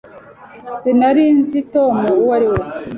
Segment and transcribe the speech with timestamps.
[0.77, 2.59] Sinari nzi Tom uwo ari we.